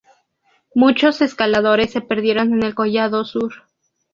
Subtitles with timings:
[0.73, 3.53] Muchos escaladores se perdieron en el collado Sur.